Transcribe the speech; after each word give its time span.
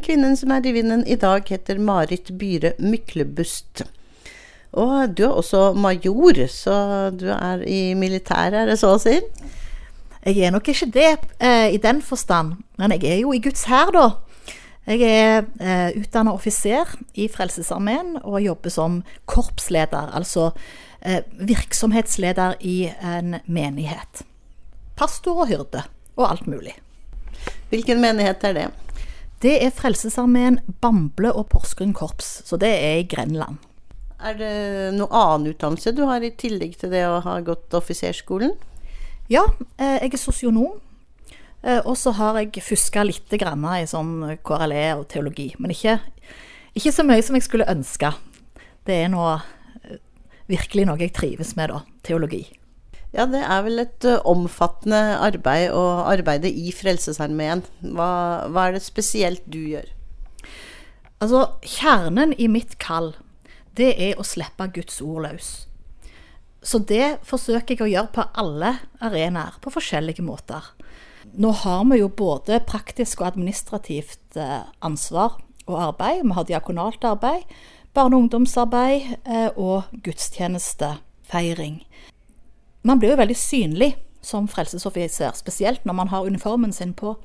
Den 0.00 0.06
kvinnen 0.06 0.36
som 0.38 0.48
er 0.54 0.64
i 0.64 0.70
vinden 0.72 1.02
i 1.04 1.16
dag, 1.20 1.44
heter 1.44 1.76
Marit 1.76 2.30
Byhre 2.40 2.70
Myklebust. 2.80 3.82
Og 4.72 5.12
du 5.12 5.26
er 5.26 5.34
også 5.36 5.74
major, 5.76 6.40
så 6.48 6.76
du 7.12 7.26
er 7.28 7.60
i 7.68 7.92
militæret, 7.92 8.56
er 8.62 8.70
det 8.70 8.78
så 8.80 8.94
å 8.94 9.02
si? 9.02 9.18
Jeg 10.24 10.40
er 10.40 10.56
nok 10.56 10.72
ikke 10.72 10.88
det 10.94 11.10
eh, 11.36 11.74
i 11.76 11.82
den 11.84 12.00
forstand, 12.00 12.56
men 12.80 12.96
jeg 12.96 13.10
er 13.10 13.20
jo 13.26 13.36
i 13.36 13.42
Guds 13.44 13.66
hær, 13.68 13.92
da. 13.92 14.06
Jeg 14.88 15.04
er 15.04 15.44
eh, 15.60 16.00
utdanna 16.00 16.32
offiser 16.32 16.96
i 17.12 17.28
Frelsesarmeen 17.28 18.22
og 18.22 18.40
jobber 18.40 18.72
som 18.72 19.02
korpsleder, 19.28 20.14
altså 20.16 20.54
eh, 21.04 21.26
virksomhetsleder 21.44 22.56
i 22.64 22.86
en 22.88 23.42
menighet. 23.44 24.24
Pastor 24.96 25.44
og 25.44 25.52
hyrde 25.52 25.84
og 26.16 26.30
alt 26.30 26.48
mulig. 26.48 26.78
Hvilken 27.68 28.00
menighet 28.00 28.48
er 28.48 28.62
det? 28.64 28.70
Det 29.40 29.54
er 29.64 29.72
Frelsesarmeen 29.72 30.58
Bamble 30.84 31.30
og 31.32 31.46
Porsgrunn 31.48 31.94
korps, 31.96 32.42
så 32.44 32.58
det 32.60 32.68
er 32.76 32.98
i 33.00 33.06
Grenland. 33.08 33.56
Er 34.20 34.34
det 34.36 34.52
noe 34.98 35.08
annen 35.16 35.54
utdannelse 35.54 35.94
du 35.96 36.02
har 36.10 36.20
i 36.20 36.28
tillegg 36.36 36.74
til 36.76 36.92
det 36.92 37.06
å 37.08 37.22
ha 37.24 37.38
gått 37.40 37.72
offiserskolen? 37.72 38.52
Ja, 39.32 39.46
eh, 39.78 39.96
jeg 40.02 40.12
er 40.12 40.20
sosionom. 40.20 40.76
Eh, 41.62 41.80
og 41.86 41.96
så 41.96 42.12
har 42.16 42.36
jeg 42.36 42.60
fuska 42.64 43.06
litt 43.08 43.32
grann 43.40 43.64
i 43.78 43.88
sånn 43.88 44.36
KRLE 44.44 44.84
og 44.98 45.06
teologi. 45.08 45.54
Men 45.56 45.72
ikke, 45.72 45.96
ikke, 46.76 46.92
så 46.92 47.08
mye 47.08 47.24
som 47.24 47.40
jeg 47.40 47.48
skulle 47.48 47.68
ønske. 47.72 48.12
Det 48.84 49.04
er 49.06 49.08
noe, 49.08 49.38
eh, 49.88 49.96
virkelig 50.52 50.84
noe 50.84 51.00
jeg 51.00 51.16
trives 51.16 51.56
med, 51.56 51.72
da. 51.72 51.80
Teologi. 52.04 52.44
Ja, 53.10 53.24
det 53.26 53.40
er 53.42 53.64
vel 53.66 53.82
et 53.82 54.06
uh, 54.06 54.20
omfattende 54.28 55.00
arbeid 55.18 55.72
å 55.74 55.82
arbeide 56.06 56.50
i 56.50 56.70
Frelsesarmeen. 56.74 57.64
Hva, 57.82 58.10
hva, 58.46 58.68
er 58.68 58.76
det 58.76 58.84
spesielt 58.84 59.42
du 59.50 59.58
gjør? 59.72 59.88
Altså, 61.20 61.48
kjernen 61.66 62.36
i 62.38 62.46
mitt 62.48 62.78
kall, 62.80 63.12
det 63.76 63.92
er 63.98 64.20
å 64.20 64.26
slippe 64.26 64.68
Guds 64.76 65.00
ord 65.02 65.26
løs. 65.26 65.50
Så 66.62 66.78
det 66.86 67.18
forsøker 67.26 67.74
jeg 67.74 67.82
å 67.82 67.90
gjøre 67.90 68.14
på 68.14 68.28
alle 68.38 68.76
arenaer, 69.02 69.58
på 69.64 69.72
forskjellige 69.74 70.22
måter. 70.22 70.70
Nå 71.34 71.50
har 71.64 71.82
vi 71.90 72.00
jo 72.00 72.08
både 72.14 72.60
praktisk 72.68 73.24
og 73.24 73.32
administrativt 73.32 74.38
uh, 74.38 74.70
ansvar 74.86 75.40
og 75.66 75.82
arbeid. 75.90 76.22
Vi 76.22 76.38
har 76.38 76.46
diakonalt 76.46 77.04
arbeid, 77.10 77.42
barne- 77.90 78.14
og 78.14 78.28
ungdomsarbeid 78.28 79.16
uh, 79.26 79.50
og 79.58 79.90
gudstjenestefeiring 80.06 81.82
man 82.82 83.00
blir 83.00 83.14
jo 83.14 83.20
veldig 83.20 83.36
synlig 83.36 83.94
som 84.22 84.48
frelsesoffiser, 84.48 85.32
spesielt 85.36 85.84
når 85.88 85.96
man 85.96 86.08
har 86.08 86.26
uniformen 86.28 86.72
sin 86.72 86.92
på. 86.94 87.16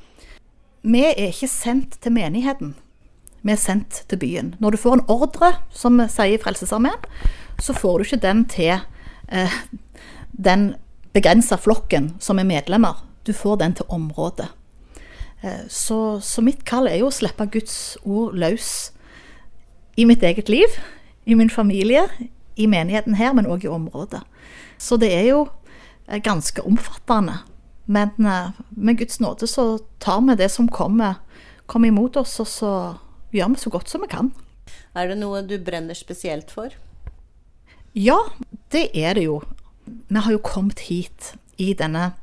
Vi 0.83 1.03
er 1.05 1.31
ikke 1.31 1.49
sendt 1.51 1.99
til 2.01 2.13
menigheten, 2.15 2.75
vi 3.45 3.53
er 3.53 3.61
sendt 3.61 4.03
til 4.09 4.19
byen. 4.21 4.55
Når 4.59 4.75
du 4.75 4.77
får 4.77 4.93
en 4.97 5.07
ordre, 5.11 5.53
som 5.69 5.99
sier 6.09 6.37
i 6.37 6.41
Frelsesarmeen, 6.41 7.09
så 7.61 7.73
får 7.73 7.97
du 7.97 8.05
ikke 8.05 8.23
den 8.23 8.45
til 8.49 8.77
eh, 9.31 9.57
den 10.31 10.73
begrensa 11.13 11.55
flokken 11.55 12.15
som 12.19 12.39
er 12.39 12.47
medlemmer. 12.47 13.03
Du 13.27 13.33
får 13.33 13.59
den 13.61 13.75
til 13.77 13.85
området. 13.89 14.47
Eh, 15.43 15.65
så, 15.69 16.19
så, 16.21 16.41
mitt 16.41 16.65
kall 16.65 16.89
er 16.89 16.99
jo 17.01 17.09
å 17.09 17.15
slippe 17.15 17.47
Guds 17.53 17.97
ord 18.03 18.35
løs 18.37 18.91
i 19.97 20.05
mitt 20.05 20.23
eget 20.23 20.49
liv, 20.49 20.79
i 21.25 21.37
min 21.37 21.49
familie, 21.49 22.05
i 22.55 22.67
menigheten 22.67 23.15
her, 23.19 23.33
men 23.33 23.47
òg 23.49 23.65
i 23.65 23.71
området. 23.71 24.21
Så 24.77 24.97
det 25.01 25.11
er 25.13 25.27
jo 25.29 25.41
eh, 26.07 26.21
ganske 26.23 26.61
omfattende. 26.61 27.39
Men 27.85 28.09
eh, 28.25 28.49
med 28.69 28.97
Guds 28.97 29.19
nåde 29.19 29.47
så 29.47 29.79
tar 29.99 30.21
vi 30.21 30.35
det 30.35 30.49
som 30.49 30.67
kommer, 30.67 31.21
kommer 31.65 31.87
imot 31.87 32.17
oss, 32.17 32.39
og 32.39 32.47
så 32.47 32.71
gjør 33.35 33.53
vi 33.53 33.61
så 33.61 33.69
godt 33.73 33.89
som 33.91 34.05
vi 34.05 34.11
kan. 34.11 34.31
Er 34.95 35.11
det 35.11 35.19
noe 35.19 35.43
du 35.45 35.57
brenner 35.61 35.97
spesielt 35.97 36.51
for? 36.53 36.73
Ja, 37.93 38.17
det 38.73 38.89
er 38.97 39.15
det 39.15 39.27
jo. 39.27 39.39
Vi 39.85 40.19
har 40.19 40.31
jo 40.33 40.41
kommet 40.43 40.87
hit 40.89 41.35
i 41.61 41.73
denne 41.77 42.13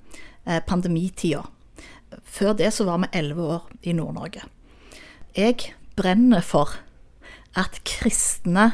eh, 0.44 0.60
pandemitida. 0.66 1.46
Før 2.28 2.52
det 2.58 2.72
så 2.76 2.84
var 2.84 3.00
vi 3.04 3.12
elleve 3.16 3.46
år 3.56 3.70
i 3.88 3.94
Nord-Norge. 3.96 4.42
Jeg 5.36 5.72
brenner 5.96 6.44
for 6.44 6.74
at 7.56 7.78
kristne 7.88 8.72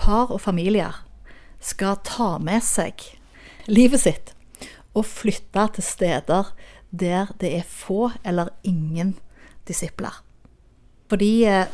par 0.00 0.30
og 0.32 0.40
familier 0.40 1.02
skal 1.60 2.00
ta 2.04 2.38
med 2.42 2.64
seg 2.64 3.04
livet 3.70 4.02
sitt 4.02 4.34
og 4.96 5.06
flytte 5.06 5.66
til 5.76 5.86
steder 5.86 6.50
der 6.90 7.30
det 7.40 7.52
er 7.60 7.68
få 7.68 8.10
eller 8.26 8.50
ingen 8.66 9.14
disipler. 9.68 10.22
Fordi 11.10 11.44
eh, 11.44 11.66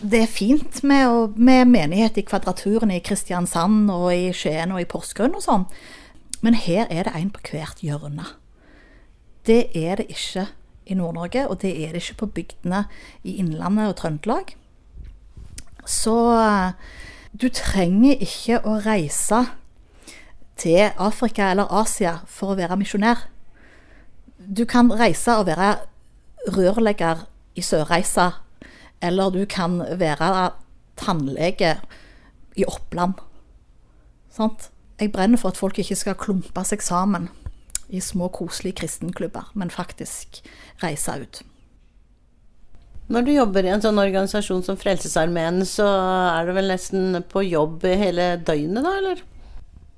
det 0.00 0.22
er 0.22 0.30
fint 0.30 0.82
med, 0.84 1.36
med 1.36 1.64
menighet 1.68 2.16
i 2.16 2.24
Kvadraturen 2.24 2.90
i 2.90 3.02
Kristiansand 3.04 3.90
og 3.92 4.08
i 4.14 4.32
Skien 4.32 4.72
og 4.72 4.80
i 4.80 4.88
Porsgrunn 4.88 5.36
og 5.36 5.44
sånn, 5.44 5.68
men 6.44 6.56
her 6.56 6.88
er 6.90 7.06
det 7.08 7.14
en 7.16 7.30
på 7.32 7.40
hvert 7.50 7.80
hjørne. 7.84 8.26
Det 9.48 9.70
er 9.76 10.00
det 10.00 10.10
ikke 10.12 10.48
i 10.84 10.96
Nord-Norge, 10.96 11.46
og 11.48 11.60
det 11.62 11.72
er 11.84 11.92
det 11.92 12.02
ikke 12.02 12.20
på 12.24 12.30
bygdene 12.40 12.84
i 13.24 13.38
Innlandet 13.40 13.92
og 13.92 13.96
Trøndelag. 14.00 14.52
Så 15.88 16.16
eh, 16.36 16.76
du 17.34 17.48
trenger 17.50 18.20
ikke 18.22 18.60
å 18.62 18.76
reise 18.84 19.40
til 20.60 20.92
Afrika 21.02 21.50
eller 21.50 21.70
Asia 21.74 22.20
for 22.30 22.52
å 22.52 22.58
være 22.58 22.78
misjonær. 22.78 23.24
Du 24.38 24.62
kan 24.70 24.92
reise 24.92 25.34
og 25.40 25.48
være 25.48 25.74
rørlegger 26.54 27.24
i 27.58 27.64
Sørreisa, 27.64 28.30
eller 29.02 29.34
du 29.34 29.42
kan 29.50 29.80
være 29.98 30.52
tannlege 31.00 31.78
i 32.56 32.66
Oppland. 32.68 33.18
Sant? 34.30 34.70
Jeg 35.00 35.10
brenner 35.10 35.40
for 35.40 35.50
at 35.50 35.58
folk 35.58 35.78
ikke 35.82 35.98
skal 35.98 36.18
klumpe 36.18 36.62
seg 36.62 36.82
sammen 36.82 37.26
i 37.90 37.98
små, 38.00 38.28
koselige 38.30 38.78
kristenklubber, 38.84 39.50
men 39.58 39.74
faktisk 39.74 40.38
reise 40.82 41.18
ut. 41.18 41.42
Når 43.12 43.26
du 43.26 43.34
jobber 43.34 43.66
i 43.66 43.68
en 43.68 43.82
sånn 43.84 44.00
organisasjon 44.00 44.62
som 44.64 44.78
Frelsesarmeen, 44.80 45.60
så 45.68 45.84
er 45.84 46.46
du 46.48 46.54
vel 46.56 46.70
nesten 46.72 47.18
på 47.28 47.42
jobb 47.44 47.84
hele 47.84 48.34
døgnet, 48.40 48.80
da, 48.86 48.94
eller? 49.02 49.20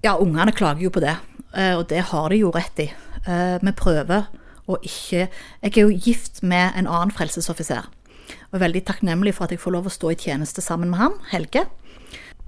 Ja, 0.03 0.17
ungene 0.19 0.55
klager 0.55 0.83
jo 0.83 0.91
på 0.91 1.03
det, 1.05 1.15
eh, 1.55 1.77
og 1.79 1.87
det 1.93 2.03
har 2.11 2.33
de 2.35 2.41
jo 2.41 2.51
rett 2.55 2.83
i. 2.83 2.89
Eh, 3.23 3.57
vi 3.63 3.75
prøver 3.79 4.27
å 4.67 4.81
ikke 4.83 5.29
Jeg 5.63 5.71
er 5.71 5.83
jo 5.85 5.95
gift 5.95 6.43
med 6.43 6.75
en 6.75 6.89
annen 6.91 7.15
frelsesoffiser, 7.15 7.87
og 7.87 8.59
er 8.59 8.65
veldig 8.67 8.83
takknemlig 8.89 9.37
for 9.37 9.47
at 9.47 9.55
jeg 9.55 9.63
får 9.63 9.77
lov 9.77 9.87
å 9.87 9.95
stå 9.95 10.11
i 10.11 10.19
tjeneste 10.19 10.61
sammen 10.61 10.91
med 10.91 10.99
han, 10.99 11.15
Helge. 11.31 11.67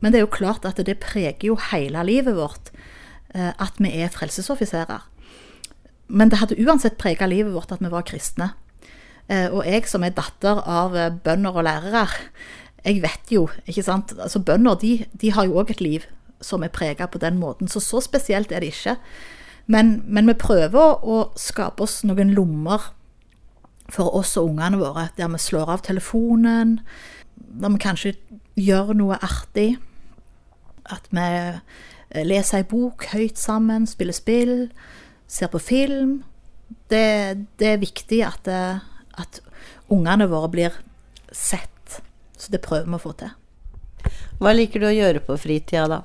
Men 0.01 0.11
det 0.11 0.19
er 0.19 0.27
jo 0.27 0.35
klart 0.35 0.67
at 0.67 0.83
det 0.83 0.99
preger 0.99 1.53
jo 1.53 1.59
hele 1.71 2.03
livet 2.03 2.35
vårt 2.35 2.73
eh, 3.35 3.55
at 3.55 3.79
vi 3.79 3.95
er 4.03 4.11
frelsesoffiserer. 4.11 5.07
Men 6.09 6.31
det 6.31 6.41
hadde 6.43 6.59
uansett 6.59 6.99
prega 6.99 7.27
livet 7.31 7.55
vårt 7.55 7.71
at 7.71 7.83
vi 7.83 7.91
var 7.93 8.03
kristne. 8.03 8.57
Eh, 9.29 9.49
og 9.53 9.67
jeg 9.69 9.85
som 9.89 10.05
er 10.07 10.15
datter 10.17 10.63
av 10.65 10.95
eh, 10.97 11.11
bønder 11.13 11.57
og 11.61 11.67
lærere, 11.67 12.07
jeg 12.87 13.03
vet 13.03 13.33
jo, 13.35 13.49
ikke 13.67 13.83
sant 13.85 14.15
Altså 14.17 14.41
bønder 14.41 14.79
de, 14.81 14.93
de 15.21 15.33
har 15.35 15.49
jo 15.49 15.59
òg 15.61 15.73
et 15.75 15.83
liv 15.85 16.07
som 16.41 16.63
er 16.63 16.73
prega 16.73 17.09
på 17.11 17.19
den 17.19 17.37
måten, 17.41 17.69
så 17.69 17.81
så 17.83 18.01
spesielt 18.01 18.53
er 18.53 18.63
det 18.63 18.71
ikke. 18.73 18.95
Men, 19.67 20.03
men, 20.07 20.29
vi 20.31 20.39
prøver 20.39 21.03
å 21.05 21.19
skape 21.37 21.83
oss 21.83 22.01
noen 22.07 22.31
lommer 22.33 22.93
for 23.91 24.15
oss 24.17 24.37
og 24.39 24.53
ungene 24.53 24.79
våre, 24.81 25.09
der 25.19 25.29
vi 25.33 25.41
slår 25.43 25.75
av 25.75 25.83
telefonen, 25.85 26.79
der 27.35 27.75
vi 27.75 27.83
kanskje 27.83 28.15
gjør 28.57 28.95
noe 28.97 29.19
artig. 29.19 29.77
At 30.89 31.11
vi 31.11 31.27
eh, 31.27 32.25
leser 32.25 32.63
ei 32.63 32.69
bok 32.71 33.11
høyt 33.13 33.37
sammen, 33.37 33.85
spiller 33.91 34.17
spill, 34.17 34.55
ser 35.27 35.51
på 35.53 35.61
film. 35.61 36.21
Det, 36.89 37.49
det 37.61 37.75
er 37.75 37.83
viktig 37.83 38.23
at 38.25 38.49
at 39.21 39.41
ungene 39.93 40.29
våre 40.31 40.51
blir 40.53 40.79
sett. 41.33 42.01
Så 42.39 42.53
det 42.55 42.63
prøver 42.65 42.87
vi 42.87 42.99
å 42.99 43.03
få 43.03 43.15
til. 43.19 43.35
Hva 44.39 44.55
liker 44.55 44.81
du 44.81 44.87
å 44.89 44.95
gjøre 44.95 45.23
på 45.27 45.37
fritida, 45.41 45.89
da? 45.91 46.03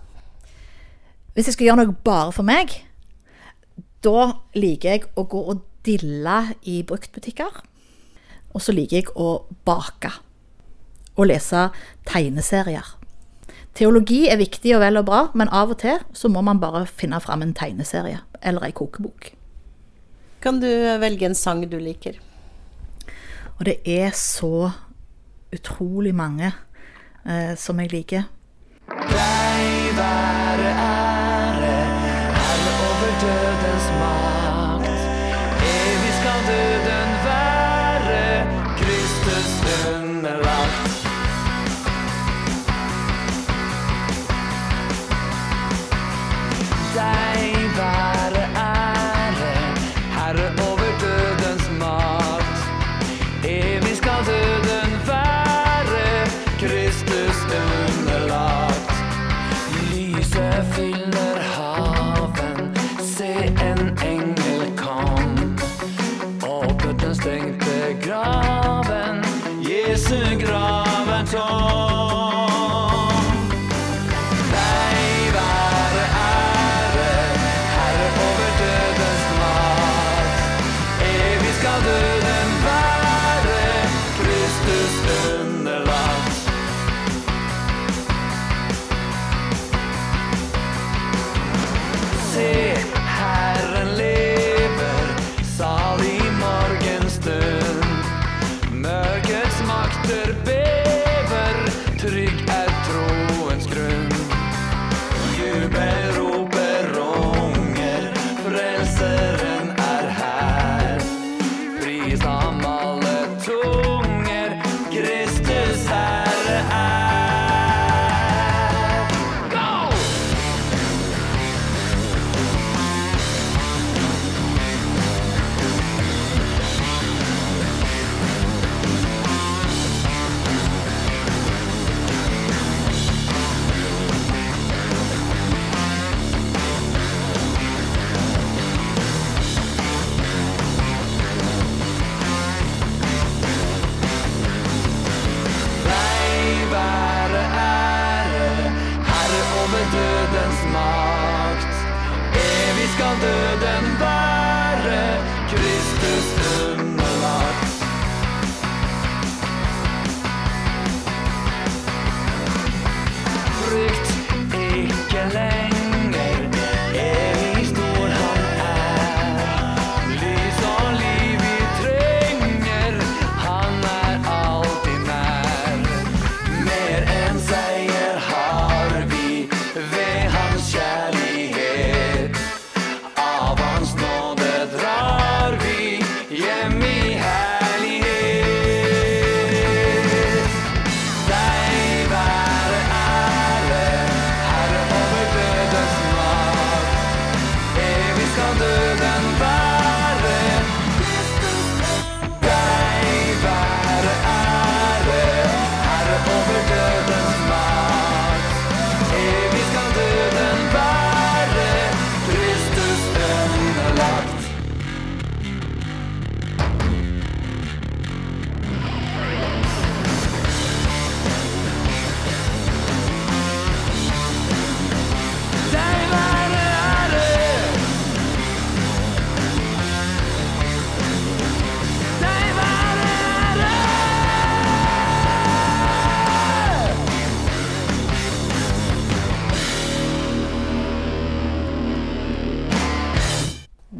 Hvis 1.34 1.50
jeg 1.50 1.58
skal 1.58 1.68
gjøre 1.68 1.84
noe 1.84 2.02
bare 2.06 2.34
for 2.34 2.46
meg, 2.46 2.74
da 4.06 4.34
liker 4.58 4.96
jeg 4.96 5.06
å 5.18 5.26
gå 5.30 5.44
og 5.54 5.64
dille 5.86 6.40
i 6.70 6.82
bruktbutikker. 6.88 7.62
Og 8.54 8.62
så 8.62 8.76
liker 8.76 9.00
jeg 9.00 9.14
å 9.18 9.46
bake 9.66 10.12
og 11.14 11.30
lese 11.30 11.68
tegneserier. 12.10 12.86
Teologi 13.74 14.28
er 14.30 14.38
viktig 14.38 14.76
og 14.76 14.84
vel 14.84 15.00
og 15.02 15.08
bra, 15.08 15.22
men 15.34 15.50
av 15.50 15.74
og 15.74 15.80
til 15.82 16.02
så 16.14 16.30
må 16.30 16.44
man 16.46 16.62
bare 16.62 16.86
finne 16.90 17.18
fram 17.22 17.42
en 17.42 17.56
tegneserie 17.58 18.22
eller 18.42 18.68
ei 18.68 18.76
kokebok. 18.76 19.32
Kan 20.44 20.60
du 20.62 20.70
velge 21.02 21.26
en 21.26 21.38
sang 21.38 21.64
du 21.70 21.80
liker? 21.80 22.20
Og 23.60 23.66
det 23.66 23.78
er 23.86 24.12
så 24.18 24.72
utrolig 25.54 26.16
mange 26.16 26.52
eh, 27.26 27.54
som 27.58 27.80
jeg 27.80 27.92
liker. 27.94 28.30
Deg 28.90 29.94
være 29.98 30.74
ære, 30.74 31.03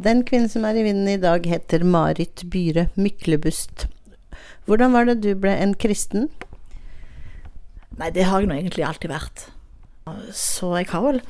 Den 0.04 0.20
kvinnen 0.28 0.50
som 0.52 0.66
er 0.68 0.76
i 0.76 0.82
vinden 0.84 1.08
i 1.08 1.20
dag, 1.20 1.46
heter 1.48 1.80
Marit 1.80 2.42
Byhre 2.52 2.90
Myklebust. 2.92 3.86
Hvordan 4.68 4.92
var 4.92 5.06
det 5.08 5.22
du 5.24 5.30
ble 5.32 5.54
en 5.56 5.72
kristen? 5.80 6.26
Nei, 7.96 8.10
det 8.12 8.26
har 8.28 8.42
jeg 8.42 8.50
nå 8.50 8.58
egentlig 8.58 8.84
alltid 8.84 9.08
vært. 9.14 9.46
Så 10.36 10.74
jeg 10.76 10.90
har 10.90 11.06
vel 11.06 11.22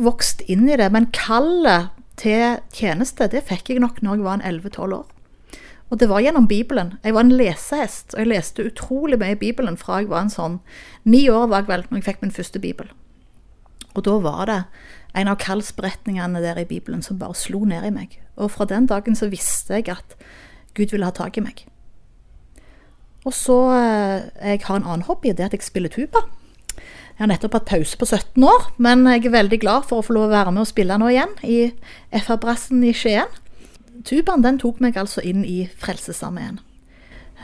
vokst 0.00 0.40
inn 0.48 0.64
i 0.70 0.78
det. 0.80 0.88
Men 0.94 1.10
kallet 1.12 1.90
til 2.20 2.62
tjeneste, 2.72 3.28
det 3.28 3.44
fikk 3.50 3.74
jeg 3.74 3.84
nok 3.84 4.00
når 4.00 4.16
jeg 4.16 4.24
var 4.24 4.40
en 4.40 4.46
11-12 4.62 4.96
år. 5.02 5.12
Og 5.92 6.00
det 6.00 6.08
var 6.08 6.24
gjennom 6.24 6.48
Bibelen. 6.48 6.94
Jeg 7.04 7.12
var 7.12 7.26
en 7.26 7.36
lesehest, 7.36 8.14
og 8.14 8.22
jeg 8.22 8.32
leste 8.32 8.64
utrolig 8.64 9.20
mye 9.20 9.36
i 9.36 9.42
Bibelen 9.42 9.76
fra 9.76 10.00
jeg 10.00 10.08
var 10.08 10.24
en 10.24 10.32
sånn 10.32 10.60
Ni 11.04 11.26
år 11.28 11.50
var 11.52 11.66
jeg 11.66 11.72
vel 11.74 11.86
når 11.90 12.00
jeg 12.00 12.08
fikk 12.08 12.24
min 12.24 12.36
første 12.40 12.62
bibel. 12.62 12.88
Og 13.92 14.06
da 14.08 14.16
var 14.24 14.46
det 14.48 14.60
en 15.14 15.28
av 15.28 15.36
kallsberetningene 15.42 16.40
der 16.40 16.58
i 16.62 16.64
Bibelen 16.68 17.02
som 17.04 17.18
bare 17.20 17.36
slo 17.36 17.64
ned 17.68 17.84
i 17.84 17.92
meg. 17.92 18.18
Og 18.40 18.50
fra 18.54 18.64
den 18.64 18.86
dagen 18.88 19.16
så 19.18 19.28
visste 19.32 19.74
jeg 19.80 19.88
at 19.92 20.16
Gud 20.74 20.94
ville 20.94 21.04
ha 21.04 21.12
tak 21.12 21.36
i 21.36 21.44
meg. 21.44 21.66
Og 23.24 23.34
så 23.36 23.56
eh, 23.76 24.22
Jeg 24.52 24.62
har 24.64 24.76
en 24.80 24.86
annen 24.88 25.04
hobby, 25.06 25.28
det 25.28 25.40
er 25.44 25.50
at 25.50 25.52
jeg 25.58 25.62
spiller 25.66 25.92
tuba. 25.92 26.24
Jeg 26.72 27.20
har 27.20 27.28
nettopp 27.28 27.52
hatt 27.58 27.68
pause 27.68 27.98
på 28.00 28.06
17 28.08 28.42
år, 28.48 28.70
men 28.82 29.04
jeg 29.06 29.26
er 29.28 29.34
veldig 29.36 29.58
glad 29.60 29.84
for 29.86 30.00
å 30.00 30.06
få 30.06 30.16
lov 30.16 30.30
å 30.30 30.32
være 30.32 30.52
med 30.56 30.64
og 30.64 30.70
spille 30.70 30.96
nå 30.98 31.10
igjen 31.12 31.34
i 31.44 31.58
FR-brassen 32.18 32.80
i 32.88 32.94
Skien. 32.96 33.28
Tubaen 34.08 34.42
den 34.42 34.58
tok 34.58 34.80
meg 34.82 34.96
altså 34.98 35.20
inn 35.22 35.44
i 35.44 35.66
Frelsesarmeen. 35.78 36.58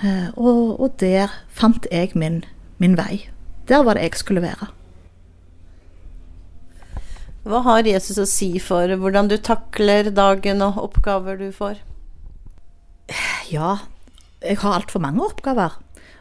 Eh, 0.03 0.31
Og, 0.35 0.81
og 0.81 0.97
der 0.99 1.29
fant 1.53 1.87
jeg 1.93 2.17
min, 2.17 2.45
min 2.79 2.97
vei. 2.99 3.29
Der 3.69 3.85
var 3.85 3.95
det 3.95 4.09
jeg 4.09 4.15
skulle 4.25 4.43
være. 4.43 4.73
Hva 7.47 7.61
har 7.65 7.87
Jesus 7.87 8.19
å 8.19 8.27
si 8.29 8.51
for 8.63 8.91
hvordan 8.99 9.29
du 9.31 9.37
takler 9.39 10.11
dagen 10.15 10.63
og 10.65 10.81
oppgaver 10.89 11.39
du 11.39 11.51
får? 11.55 11.79
Ja, 13.49 13.79
jeg 14.43 14.59
har 14.63 14.81
altfor 14.81 15.01
mange 15.01 15.25
oppgaver. 15.25 15.79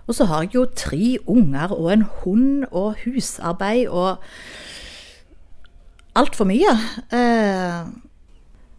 Og 0.08 0.16
så 0.16 0.28
har 0.30 0.46
jeg 0.46 0.56
jo 0.56 0.66
tre 0.72 1.18
unger 1.28 1.74
og 1.76 1.92
en 1.92 2.06
hund 2.22 2.66
og 2.72 3.02
husarbeid 3.04 3.90
og 3.90 4.22
altfor 6.16 6.48
mye. 6.48 6.78
Eh, 7.12 7.90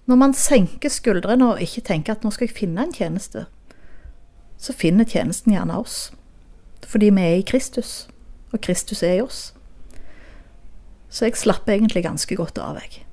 når 0.08 0.16
man 0.16 0.34
senker 0.34 0.88
skuldrene 0.88 1.52
og 1.52 1.62
ikke 1.62 1.84
tenker 1.84 2.16
at 2.16 2.24
nå 2.24 2.32
skal 2.32 2.48
jeg 2.48 2.56
finne 2.56 2.86
en 2.86 2.94
tjeneste, 2.94 3.44
så 4.58 4.72
finner 4.72 5.04
tjenesten 5.04 5.52
gjerne 5.52 5.76
oss. 5.76 6.08
Fordi 6.86 7.10
vi 7.12 7.26
er 7.26 7.42
i 7.42 7.46
Kristus, 7.46 8.08
og 8.52 8.62
Kristus 8.64 9.02
er 9.02 9.18
i 9.18 9.22
oss. 9.22 9.52
Så 11.08 11.28
jeg 11.28 11.38
slapp 11.40 11.68
egentlig 11.72 12.04
ganske 12.04 12.36
godt 12.36 12.60
av, 12.60 12.80
jeg. 12.82 13.04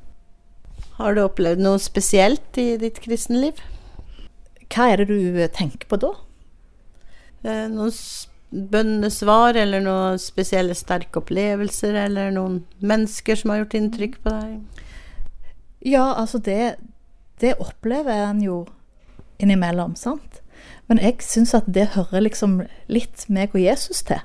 Har 1.00 1.16
du 1.16 1.24
opplevd 1.26 1.64
noe 1.64 1.80
spesielt 1.82 2.60
i 2.60 2.76
ditt 2.80 3.02
kristenliv? 3.04 3.60
Hva 4.72 4.92
er 4.92 5.04
det 5.04 5.10
du 5.12 5.42
tenker 5.56 5.88
på 5.90 6.00
da? 6.00 6.12
Eh, 7.46 7.66
noen 7.72 7.92
bønnesvar, 8.72 9.58
eller 9.60 9.84
noen 9.84 10.20
spesielle 10.22 10.76
sterke 10.78 11.20
opplevelser, 11.20 11.98
eller 12.06 12.32
noen 12.36 12.62
mennesker 12.80 13.40
som 13.40 13.52
har 13.52 13.64
gjort 13.64 13.78
inntrykk 13.80 14.18
på 14.24 14.34
deg? 14.34 14.86
Ja, 15.86 16.14
altså 16.16 16.40
det, 16.40 16.78
det 17.44 17.58
opplever 17.62 18.30
en 18.30 18.42
jo 18.44 18.64
innimellom, 19.44 19.98
sant? 20.00 20.42
Men 20.88 21.02
jeg 21.02 21.20
syns 21.26 21.54
at 21.58 21.68
det 21.68 21.92
hører 21.98 22.24
liksom 22.24 22.62
litt 22.88 23.26
meg 23.28 23.54
og 23.56 23.62
Jesus 23.62 24.04
til. 24.08 24.22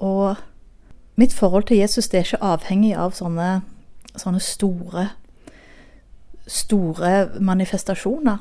Og 0.00 0.36
mitt 1.20 1.34
forhold 1.36 1.68
til 1.68 1.76
Jesus 1.76 2.08
det 2.08 2.18
er 2.18 2.28
ikke 2.28 2.44
avhengig 2.54 2.94
av 2.96 3.12
sånne, 3.16 3.60
sånne 4.16 4.40
store, 4.40 5.10
store 6.48 7.12
manifestasjoner. 7.40 8.40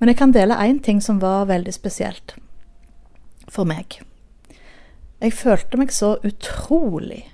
Men 0.00 0.10
jeg 0.10 0.18
kan 0.18 0.32
dele 0.34 0.58
én 0.58 0.80
ting 0.82 1.02
som 1.04 1.20
var 1.22 1.46
veldig 1.50 1.74
spesielt 1.76 2.34
for 3.48 3.68
meg. 3.68 4.00
Jeg 5.20 5.36
følte 5.36 5.76
meg 5.76 5.92
så 5.92 6.14
utrolig 6.24 7.26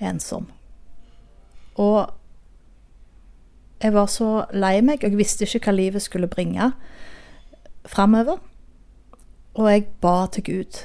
ensom. 0.00 0.48
Og 1.76 2.10
jeg 3.82 3.92
var 3.92 4.08
så 4.08 4.46
lei 4.56 4.78
meg, 4.80 5.02
og 5.04 5.12
jeg 5.12 5.20
visste 5.20 5.44
ikke 5.44 5.68
hva 5.68 5.76
livet 5.76 6.02
skulle 6.02 6.30
bringe 6.30 6.72
framover. 7.84 8.40
Og 9.54 9.70
jeg 9.70 9.86
ba 10.00 10.24
til 10.32 10.44
Gud. 10.48 10.80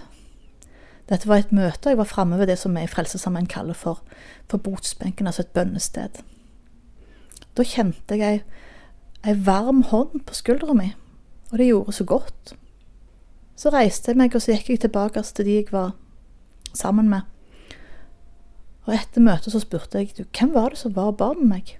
Dette 1.09 1.25
var 1.29 1.41
et 1.41 1.53
møte, 1.55 1.87
og 1.87 1.93
jeg 1.93 1.97
var 1.97 2.09
framme 2.09 2.37
ved 2.37 2.51
det 2.51 2.59
som 2.61 2.75
vi 2.77 2.83
i 2.85 2.89
Frelsesarmeen 2.89 3.49
kaller 3.49 3.77
for, 3.77 4.03
for 4.49 4.61
botsbenken, 4.61 5.27
altså 5.27 5.41
et 5.41 5.55
bønnested. 5.55 6.21
Da 7.57 7.65
kjente 7.65 8.17
jeg 8.19 8.43
ei 9.25 9.35
varm 9.45 9.81
hånd 9.89 10.21
på 10.27 10.37
skuldra 10.37 10.75
mi, 10.77 10.91
og 11.49 11.57
det 11.57 11.71
gjorde 11.71 11.97
så 11.97 12.05
godt. 12.05 12.53
Så 13.59 13.73
reiste 13.73 14.13
jeg 14.13 14.21
meg, 14.21 14.35
og 14.35 14.43
så 14.43 14.53
gikk 14.53 14.69
jeg 14.69 14.83
tilbake 14.85 15.23
til 15.25 15.49
de 15.49 15.57
jeg 15.57 15.73
var 15.73 15.91
sammen 16.77 17.09
med. 17.09 17.25
Og 18.85 18.93
etter 18.95 19.21
møtet 19.21 19.53
så 19.53 19.61
spurte 19.61 19.99
jeg 19.99 20.13
du, 20.17 20.23
hvem 20.29 20.53
var 20.53 20.73
det 20.73 20.79
som 20.81 20.95
var 20.95 21.11
og 21.11 21.17
ba 21.19 21.33
med 21.37 21.49
meg. 21.49 21.75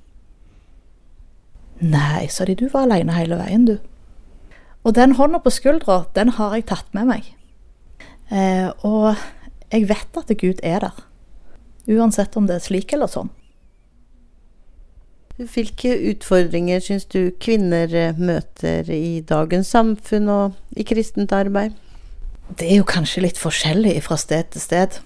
Nei, 1.80 2.28
sa 2.28 2.46
de, 2.46 2.58
du 2.60 2.68
var 2.74 2.90
alene 2.90 3.16
hele 3.16 3.38
veien, 3.40 3.70
du. 3.70 3.78
Og 4.84 4.96
den 4.98 5.16
hånda 5.16 5.40
på 5.44 5.54
skuldra, 5.54 6.04
den 6.16 6.34
har 6.36 6.58
jeg 6.58 6.68
tatt 6.74 6.90
med 6.98 7.08
meg. 7.08 7.30
Eh, 8.30 8.70
og 8.86 9.16
jeg 9.74 9.90
vet 9.90 10.18
at 10.22 10.32
Gud 10.38 10.62
er 10.64 10.86
der. 10.86 11.04
Uansett 11.90 12.38
om 12.38 12.48
det 12.48 12.60
er 12.60 12.66
slik 12.66 12.94
eller 12.94 13.10
sånn. 13.10 13.32
Hvilke 15.40 15.94
utfordringer 16.12 16.82
syns 16.84 17.08
du 17.10 17.32
kvinner 17.42 17.94
eh, 17.96 18.18
møter 18.18 18.90
i 18.92 19.22
dagens 19.26 19.72
samfunn 19.72 20.28
og 20.30 20.58
i 20.76 20.86
kristent 20.86 21.34
arbeid? 21.34 21.78
Det 22.60 22.68
er 22.68 22.82
jo 22.82 22.88
kanskje 22.90 23.24
litt 23.24 23.40
forskjellig 23.40 23.96
fra 24.06 24.18
sted 24.20 24.52
til 24.54 24.64
sted. 24.64 25.00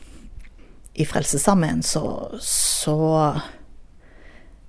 I 0.93 1.05
Frelsesarmeen 1.05 1.83
så, 1.85 2.03
så 2.43 2.97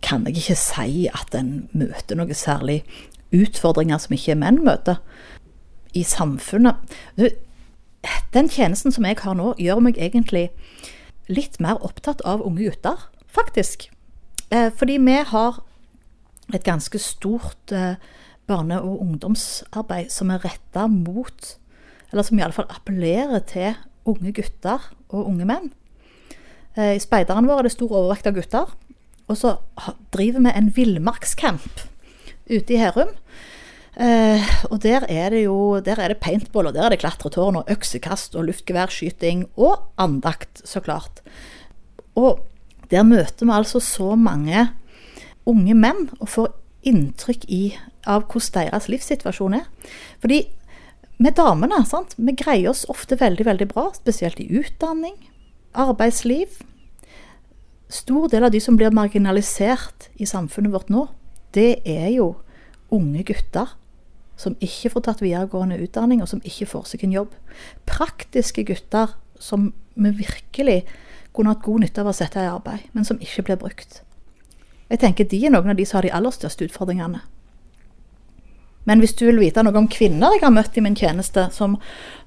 kan 0.04 0.26
jeg 0.28 0.42
ikke 0.42 0.58
si 0.58 1.06
at 1.08 1.34
en 1.38 1.66
møter 1.72 2.18
noe 2.18 2.36
særlig 2.36 2.82
utfordringer 3.34 4.00
som 4.02 4.14
ikke 4.16 4.36
menn 4.38 4.60
møter. 4.66 5.00
I 5.94 6.02
samfunnet 6.06 6.76
Den 8.34 8.48
tjenesten 8.50 8.92
som 8.92 9.04
jeg 9.06 9.20
har 9.22 9.36
nå, 9.38 9.54
gjør 9.58 9.80
meg 9.84 9.98
egentlig 10.00 10.48
litt 11.30 11.60
mer 11.62 11.80
opptatt 11.84 12.20
av 12.28 12.42
unge 12.44 12.66
gutter, 12.66 13.06
faktisk. 13.32 13.88
Eh, 14.50 14.70
fordi 14.76 14.98
vi 15.00 15.16
har 15.26 15.62
et 16.52 16.64
ganske 16.64 16.98
stort 17.00 17.72
eh, 17.72 17.96
barne- 18.46 18.82
og 18.82 19.00
ungdomsarbeid 19.00 20.10
som 20.12 20.30
er 20.30 20.44
retta 20.44 20.86
mot 20.86 21.58
Eller 22.12 22.22
som 22.22 22.38
iallfall 22.38 22.68
appellerer 22.70 23.40
til 23.42 23.72
unge 24.06 24.30
gutter 24.36 24.78
og 25.08 25.26
unge 25.26 25.44
menn. 25.48 25.72
Eh, 26.76 26.94
I 26.94 27.00
speideren 27.02 27.48
vår 27.48 27.58
er 27.58 27.66
det 27.66 27.72
stor 27.74 27.90
overvekt 27.90 28.28
av 28.30 28.36
gutter. 28.36 28.70
Og 29.26 29.36
så 29.40 29.56
driver 30.14 30.44
vi 30.44 30.52
en 30.54 30.70
villmarkscamp 30.76 31.80
ute 32.46 32.74
i 32.74 32.78
Herum. 32.78 33.10
Eh, 33.94 34.42
og 34.74 34.80
der 34.82 35.04
er 35.06 35.30
det 35.30 35.44
jo 35.44 35.78
der 35.78 36.00
er 36.02 36.10
det 36.10 36.18
paintball, 36.18 36.66
og 36.66 36.74
der 36.74 36.86
er 36.86 36.94
det 36.94 36.98
klatretårn 37.04 37.60
og 37.60 37.70
øksekast 37.70 38.34
og 38.34 38.48
luftgeværskyting 38.48 39.46
og 39.54 39.86
andakt, 39.98 40.62
så 40.66 40.82
klart. 40.82 41.22
Og 42.18 42.42
der 42.90 43.06
møter 43.06 43.46
vi 43.46 43.54
altså 43.54 43.80
så 43.80 44.14
mange 44.18 44.68
unge 45.46 45.74
menn 45.74 46.08
og 46.18 46.28
får 46.28 46.50
inntrykk 46.84 47.46
i, 47.48 47.62
av 48.06 48.26
hvordan 48.28 48.66
deres 48.68 48.88
livssituasjon 48.90 49.54
er. 49.60 49.68
Fordi 50.20 50.42
vi 51.16 51.30
damene 51.30 51.84
sant? 51.86 52.16
vi 52.18 52.34
greier 52.36 52.72
oss 52.72 52.84
ofte 52.90 53.16
veldig 53.20 53.46
veldig 53.46 53.68
bra, 53.70 53.88
spesielt 53.94 54.40
i 54.42 54.50
utdanning, 54.58 55.14
arbeidsliv. 55.72 56.58
Stor 57.88 58.26
del 58.28 58.44
av 58.44 58.50
de 58.50 58.60
som 58.60 58.76
blir 58.76 58.92
marginalisert 58.92 60.10
i 60.18 60.26
samfunnet 60.26 60.74
vårt 60.74 60.90
nå, 60.90 61.06
det 61.54 61.84
er 61.86 62.10
jo 62.16 62.32
unge 62.92 63.22
gutter 63.26 63.70
som 64.36 64.56
ikke 64.64 64.90
får 64.94 65.04
tatt 65.06 65.22
videregående 65.22 65.78
utdanning, 65.82 66.22
og 66.22 66.28
som 66.30 66.42
ikke 66.44 66.68
får 66.72 66.88
seg 66.90 67.04
en 67.06 67.14
jobb. 67.14 67.34
Praktiske 67.86 68.64
gutter 68.66 69.14
som 69.40 69.72
vi 69.94 70.10
virkelig 70.24 70.82
kunne 71.34 71.54
hatt 71.54 71.62
god 71.66 71.84
nytte 71.84 72.02
av 72.02 72.10
å 72.10 72.16
sette 72.16 72.42
i 72.42 72.50
arbeid, 72.50 72.88
men 72.92 73.06
som 73.06 73.20
ikke 73.22 73.46
blir 73.46 73.60
brukt. 73.60 74.02
Jeg 74.90 75.00
tenker 75.02 75.26
De 75.26 75.40
er 75.46 75.54
noen 75.54 75.72
av 75.72 75.78
de 75.78 75.86
som 75.86 75.98
har 75.98 76.06
de 76.06 76.12
aller 76.14 76.34
største 76.34 76.66
utfordringene. 76.68 77.22
Men 78.84 79.00
hvis 79.00 79.16
du 79.16 79.24
vil 79.24 79.40
vite 79.40 79.62
noe 79.64 79.78
om 79.80 79.88
kvinner 79.88 80.34
jeg 80.34 80.44
har 80.44 80.52
møtt 80.52 80.76
i 80.76 80.84
min 80.84 80.96
tjeneste 80.98 81.46
som 81.54 81.78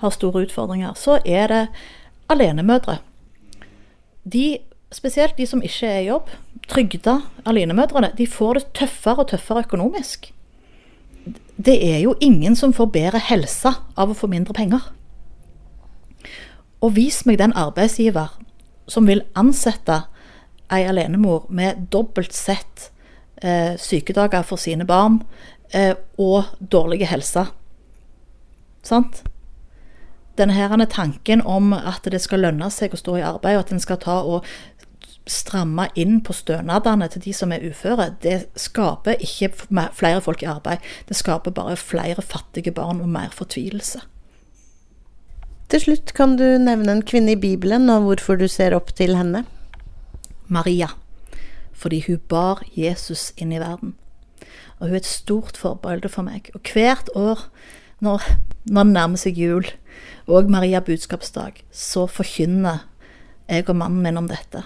har 0.01 0.15
store 0.15 0.47
utfordringer, 0.47 0.95
så 0.97 1.19
er 1.21 1.51
det 1.53 1.63
alenemødre. 2.33 2.97
De, 4.25 4.57
spesielt 4.91 5.37
de 5.37 5.45
som 5.47 5.61
ikke 5.63 5.87
er 5.87 6.01
i 6.01 6.09
jobb, 6.09 6.31
trygda 6.67 7.19
alenemødrene, 7.47 8.11
de 8.17 8.27
får 8.27 8.57
det 8.57 8.65
tøffere 8.81 9.23
og 9.23 9.29
tøffere 9.31 9.63
økonomisk. 9.67 10.31
Det 11.57 11.77
er 11.81 11.99
jo 12.03 12.15
ingen 12.21 12.55
som 12.55 12.73
får 12.73 12.91
bedre 12.93 13.21
helse 13.29 13.71
av 13.97 14.11
å 14.11 14.17
få 14.17 14.29
mindre 14.29 14.53
penger. 14.53 14.83
Og 16.81 16.93
vis 16.95 17.23
meg 17.25 17.39
den 17.41 17.55
arbeidsgiver 17.57 18.35
som 18.87 19.07
vil 19.09 19.23
ansette 19.35 20.03
ei 20.73 20.83
alenemor 20.87 21.47
med 21.49 21.87
dobbelt 21.91 22.35
sett 22.35 22.91
eh, 23.41 23.73
sykedager 23.79 24.43
for 24.45 24.61
sine 24.61 24.85
barn 24.85 25.21
eh, 25.73 25.95
og 26.17 26.43
dårlig 26.59 27.07
helse. 27.07 27.47
Sant? 28.83 29.23
Denne 30.37 30.53
her 30.53 30.85
tanken 30.85 31.41
om 31.41 31.73
at 31.73 32.05
det 32.05 32.21
skal 32.21 32.43
lønne 32.45 32.69
seg 32.69 32.93
å 32.93 32.99
stå 32.99 33.17
i 33.17 33.25
arbeid, 33.25 33.57
og 33.57 33.65
at 33.65 33.71
en 33.73 33.81
skal 33.81 33.97
ta 33.97 34.19
og 34.21 34.45
stramme 35.27 35.87
inn 35.95 36.21
på 36.23 36.33
stønadene 36.33 37.07
til 37.11 37.23
de 37.27 37.33
som 37.35 37.51
er 37.51 37.63
uføre, 37.67 38.09
det 38.23 38.47
skaper 38.59 39.19
ikke 39.23 39.51
flere 39.95 40.21
folk 40.21 40.43
i 40.43 40.49
arbeid. 40.51 40.83
Det 41.07 41.17
skaper 41.17 41.51
bare 41.51 41.77
flere 41.77 42.21
fattige 42.21 42.71
barn 42.71 43.01
og 43.01 43.09
mer 43.09 43.33
fortvilelse. 43.35 44.01
Til 45.67 45.83
slutt 45.83 46.13
kan 46.15 46.37
du 46.39 46.45
nevne 46.63 46.93
en 46.95 47.03
kvinne 47.03 47.33
i 47.35 47.39
Bibelen, 47.39 47.89
og 47.91 48.05
hvorfor 48.07 48.39
du 48.39 48.47
ser 48.47 48.75
opp 48.75 48.93
til 48.95 49.17
henne. 49.19 49.43
Maria, 50.47 50.87
fordi 51.75 52.05
hun 52.07 52.21
bar 52.31 52.61
Jesus 52.71 53.33
inn 53.35 53.51
i 53.51 53.59
verden. 53.59 53.97
Og 54.79 54.87
hun 54.87 54.95
er 54.95 55.01
et 55.01 55.09
stort 55.09 55.57
forbilde 55.59 56.07
for 56.09 56.23
meg. 56.23 56.47
Og 56.55 56.63
hvert 56.71 57.09
år 57.15 57.49
når, 57.99 58.23
når 58.63 58.83
det 58.83 58.93
nærmer 58.93 59.19
seg 59.19 59.39
jul 59.41 59.67
og 60.27 60.51
Maria 60.51 60.79
budskapsdag, 60.79 61.63
så 61.71 62.05
forkynner 62.07 62.85
jeg 63.49 63.67
og 63.67 63.75
mannen 63.79 64.03
min 64.03 64.19
om 64.19 64.27
dette. 64.29 64.63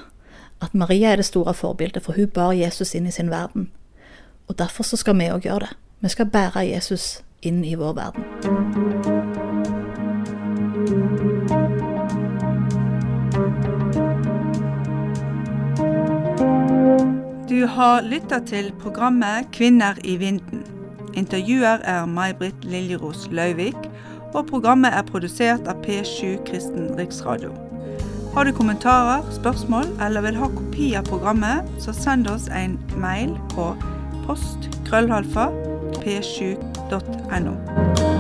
At 0.62 0.74
Maria 0.74 1.12
er 1.12 1.16
det 1.16 1.26
store 1.26 1.54
forbildet, 1.54 2.04
for 2.04 2.14
hun 2.14 2.28
bar 2.28 2.52
Jesus 2.52 2.96
inn 2.96 3.08
i 3.08 3.12
sin 3.12 3.30
verden. 3.30 3.72
Og 4.48 4.60
derfor 4.60 4.84
så 4.84 4.98
skal 4.98 5.18
vi 5.18 5.32
òg 5.32 5.42
gjøre 5.42 5.60
det. 5.60 5.78
Vi 6.02 6.10
skal 6.10 6.30
bære 6.30 6.66
Jesus 6.68 7.24
inn 7.42 7.64
i 7.66 7.76
vår 7.76 7.94
verden. 7.94 8.24
Du 17.50 17.66
har 17.66 18.02
lytta 18.02 18.40
til 18.46 18.74
programmet 18.80 19.48
Kvinner 19.52 19.98
i 20.04 20.16
vinden. 20.18 20.64
Intervjuer 21.14 21.82
er 21.84 22.06
May-Britt 22.06 22.64
Liljeros 22.64 23.28
Løyvik, 23.32 23.78
og 24.34 24.48
programmet 24.48 24.94
er 24.94 25.02
produsert 25.02 25.68
av 25.68 25.84
P7 25.86 26.40
Kristen 26.48 26.94
Riksradio. 26.98 27.71
Har 28.34 28.46
du 28.46 28.52
kommentarer, 28.52 29.32
spørsmål 29.32 29.86
eller 30.02 30.22
vil 30.22 30.38
ha 30.40 30.48
kopi 30.48 30.94
av 30.96 31.10
programmet, 31.10 31.68
så 31.84 31.92
send 31.94 32.30
oss 32.32 32.48
en 32.48 32.78
mail 32.96 33.36
på 33.52 33.74
post 34.24 34.72
krøllhalfa 34.88 35.50
p7.no. 36.00 38.11